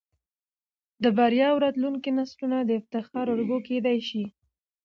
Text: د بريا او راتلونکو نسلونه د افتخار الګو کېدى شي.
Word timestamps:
د 1.03 1.05
بريا 1.17 1.47
او 1.51 1.57
راتلونکو 1.65 2.09
نسلونه 2.19 2.57
د 2.63 2.71
افتخار 2.79 3.25
الګو 3.35 3.57
کېدى 3.67 3.97
شي. 4.07 4.23